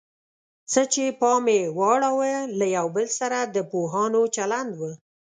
څه 0.71 0.81
چې 0.93 1.03
پام 1.21 1.43
یې 1.55 1.61
واړاوه 1.77 2.33
له 2.59 2.65
یو 2.77 2.85
بل 2.95 3.07
سره 3.19 3.37
د 3.55 3.57
پوهانو 3.71 4.21
چلند 4.35 4.71
و. 4.79 4.81